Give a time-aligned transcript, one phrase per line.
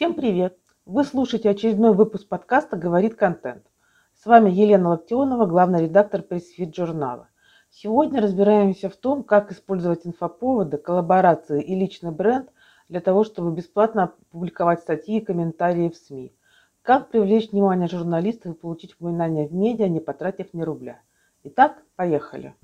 [0.00, 0.56] Всем привет!
[0.86, 3.66] Вы слушаете очередной выпуск подкаста «Говорит контент».
[4.14, 7.28] С вами Елена Локтионова, главный редактор пресс-фит журнала.
[7.68, 12.48] Сегодня разбираемся в том, как использовать инфоповоды, коллаборации и личный бренд
[12.88, 16.32] для того, чтобы бесплатно публиковать статьи и комментарии в СМИ.
[16.80, 21.02] Как привлечь внимание журналистов и получить упоминание в медиа, не потратив ни рубля.
[21.42, 22.54] Итак, поехали.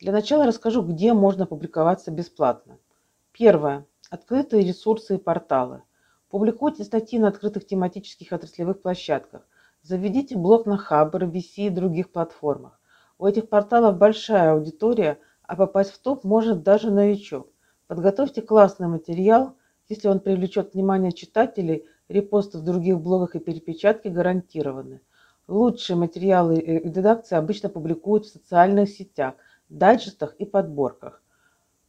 [0.00, 2.76] Для начала расскажу, где можно публиковаться бесплатно.
[3.32, 3.86] Первое.
[4.10, 5.84] Открытые ресурсы и порталы.
[6.30, 9.46] Публикуйте статьи на открытых тематических отраслевых площадках.
[9.82, 12.80] Заведите блог на Хабр, VC и других платформах.
[13.18, 17.52] У этих порталов большая аудитория, а попасть в топ может даже новичок.
[17.86, 19.54] Подготовьте классный материал,
[19.88, 25.02] если он привлечет внимание читателей, репосты в других блогах и перепечатки гарантированы.
[25.46, 29.34] Лучшие материалы редакции обычно публикуют в социальных сетях,
[29.68, 31.22] дайджестах и подборках.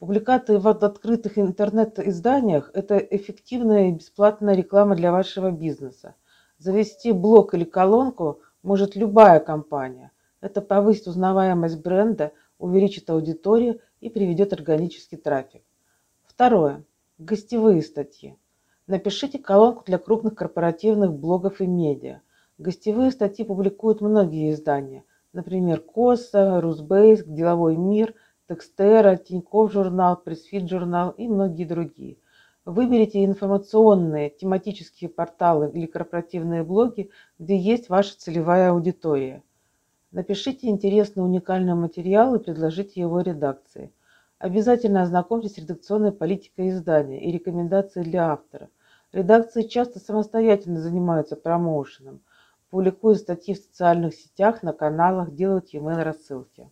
[0.00, 6.14] Публикаты в открытых интернет-изданиях– это эффективная и бесплатная реклама для вашего бизнеса.
[6.56, 10.10] Завести блог или колонку может любая компания.
[10.40, 15.60] Это повысит узнаваемость бренда, увеличит аудиторию и приведет органический трафик.
[16.24, 16.82] Второе.
[17.18, 18.38] Гостевые статьи.
[18.86, 22.22] Напишите колонку для крупных корпоративных блогов и медиа.
[22.56, 25.04] Гостевые статьи публикуют многие издания,
[25.34, 28.14] например, Коса, Русбейск, Деловой мир–
[28.50, 32.16] Текстера, Тинькофф журнал, Пресфит журнал и многие другие.
[32.64, 39.44] Выберите информационные, тематические порталы или корпоративные блоги, где есть ваша целевая аудитория.
[40.10, 43.92] Напишите интересный уникальный материал и предложите его редакции.
[44.40, 48.68] Обязательно ознакомьтесь с редакционной политикой издания и рекомендацией для автора.
[49.12, 52.20] Редакции часто самостоятельно занимаются промоушеном,
[52.70, 56.68] публикуют статьи в социальных сетях, на каналах, делают e-mail рассылки.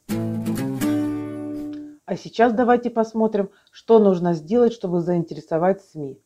[2.09, 6.19] А сейчас давайте посмотрим, что нужно сделать, чтобы заинтересовать СМИ.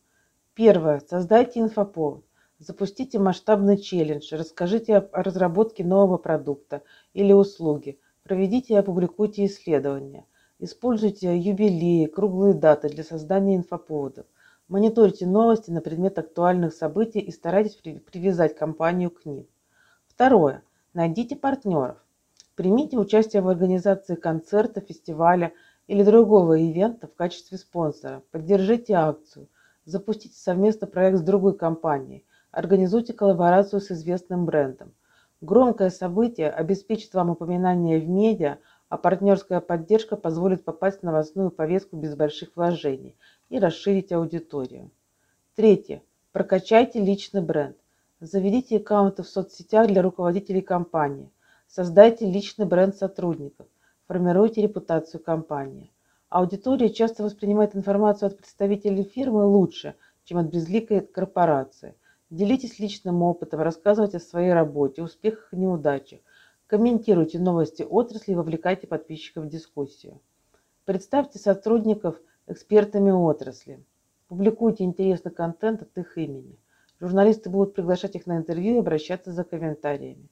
[0.54, 1.03] Первое.
[1.10, 2.25] Создайте инфоповод.
[2.60, 6.82] Запустите масштабный челлендж, расскажите о разработке нового продукта
[7.15, 10.25] или услуги, проведите и опубликуйте исследования.
[10.60, 14.26] Используйте юбилеи, круглые даты для создания инфоповодов.
[14.69, 19.48] Мониторьте новости на предмет актуальных событий и старайтесь привязать компанию к ним.
[20.06, 20.62] Второе.
[20.94, 21.98] Найдите партнеров.
[22.54, 25.53] Примите участие в организации концерта, фестиваля
[25.87, 28.22] или другого ивента в качестве спонсора.
[28.31, 29.48] Поддержите акцию.
[29.84, 32.25] Запустите совместно проект с другой компанией.
[32.50, 34.92] Организуйте коллаборацию с известным брендом.
[35.41, 41.97] Громкое событие обеспечит вам упоминание в медиа, а партнерская поддержка позволит попасть в новостную повестку
[41.97, 43.16] без больших вложений
[43.48, 44.91] и расширить аудиторию.
[45.56, 46.03] Третье.
[46.31, 47.76] Прокачайте личный бренд.
[48.21, 51.31] Заведите аккаунты в соцсетях для руководителей компании.
[51.66, 53.66] Создайте личный бренд сотрудников
[54.12, 55.91] формируете репутацию компании.
[56.28, 61.95] Аудитория часто воспринимает информацию от представителей фирмы лучше, чем от безликой корпорации.
[62.28, 66.21] Делитесь личным опытом, рассказывайте о своей работе, успехах и неудачах.
[66.67, 70.21] Комментируйте новости отрасли и вовлекайте подписчиков в дискуссию.
[70.84, 73.83] Представьте сотрудников экспертами отрасли.
[74.28, 76.59] Публикуйте интересный контент от их имени.
[77.01, 80.28] Журналисты будут приглашать их на интервью и обращаться за комментариями.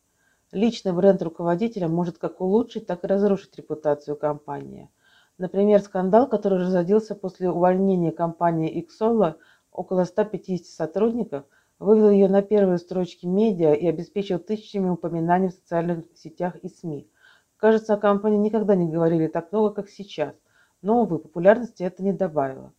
[0.53, 4.91] Личный бренд руководителя может как улучшить, так и разрушить репутацию компании.
[5.38, 9.37] Например, скандал, который разродился после увольнения компании Xolo
[9.71, 11.44] около 150 сотрудников,
[11.78, 17.09] вывел ее на первые строчки медиа и обеспечил тысячами упоминаний в социальных сетях и СМИ.
[17.56, 20.34] Кажется, о компании никогда не говорили так много, как сейчас,
[20.83, 22.72] но, увы, популярности это не добавило.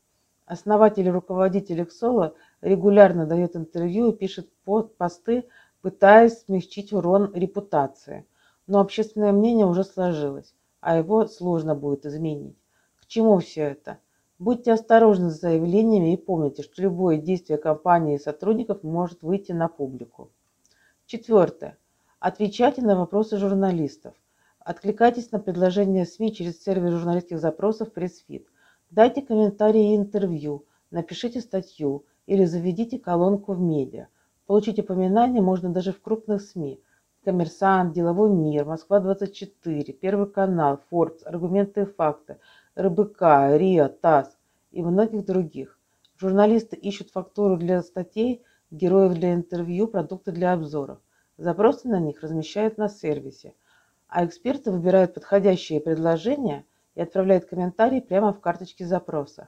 [0.45, 4.49] Основатель и руководитель Xolo регулярно дает интервью и пишет
[4.97, 5.45] посты
[5.81, 8.25] пытаясь смягчить урон репутации.
[8.67, 12.57] Но общественное мнение уже сложилось, а его сложно будет изменить.
[13.01, 13.97] К чему все это?
[14.39, 19.67] Будьте осторожны с заявлениями и помните, что любое действие компании и сотрудников может выйти на
[19.67, 20.31] публику.
[21.05, 21.77] Четвертое.
[22.19, 24.13] Отвечайте на вопросы журналистов.
[24.59, 28.47] Откликайтесь на предложения СМИ через сервис журналистских запросов пресс-фит.
[28.91, 34.07] Дайте комментарии и интервью, напишите статью или заведите колонку в медиа–
[34.51, 36.83] Получить упоминание можно даже в крупных СМИ.
[37.23, 42.37] Коммерсант, Деловой мир, Москва-24, Первый канал, Forbes, Аргументы и факты,
[42.77, 43.21] РБК,
[43.55, 44.37] РИА, ТАСС
[44.73, 45.79] и многих других.
[46.17, 50.97] Журналисты ищут фактуру для статей, героев для интервью, продукты для обзоров.
[51.37, 53.53] Запросы на них размещают на сервисе,
[54.09, 56.65] а эксперты выбирают подходящие предложения
[56.95, 59.47] и отправляют комментарии прямо в карточке запроса.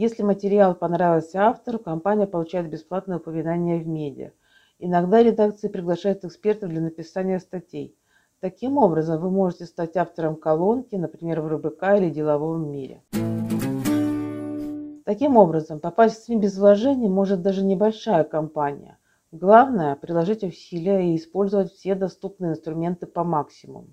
[0.00, 4.30] Если материал понравился автору, компания получает бесплатное упоминание в медиа.
[4.78, 7.96] Иногда редакции приглашают экспертов для написания статей.
[8.38, 13.02] Таким образом, вы можете стать автором колонки, например, в РБК или деловом мире.
[15.04, 18.98] Таким образом, попасть в СМИ без вложений может даже небольшая компания.
[19.32, 23.88] Главное– приложить усилия и использовать все доступные инструменты по максимуму.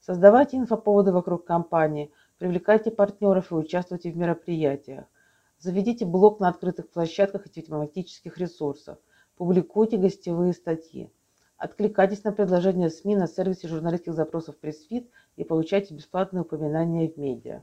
[0.00, 5.04] Создавайте инфоповоды вокруг компании, привлекайте партнеров и участвуйте в мероприятиях.
[5.60, 8.96] Заведите блог на открытых площадках и тематических ресурсах.
[9.36, 11.12] Публикуйте гостевые статьи.
[11.58, 17.62] Откликайтесь на предложения СМИ на сервисе журналистских запросов пресс-фит и получайте бесплатные упоминания в медиа.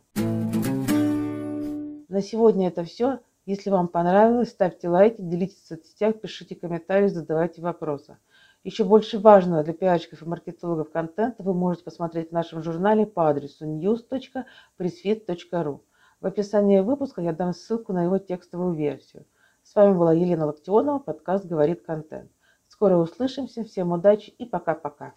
[2.07, 3.19] На сегодня это все.
[3.47, 8.17] Если вам понравилось, ставьте лайки, делитесь в соцсетях, пишите комментарии, задавайте вопросы.
[8.63, 13.27] Еще больше важного для пиарщиков и маркетологов контента вы можете посмотреть в нашем журнале по
[13.27, 15.79] адресу news.pressfit.ru.
[16.19, 19.27] В описании выпуска я дам ссылку на его текстовую версию.
[19.61, 22.31] С вами была Елена Локтионова, подкаст «Говорит контент».
[22.67, 25.13] Скоро услышимся, всем удачи и пока-пока.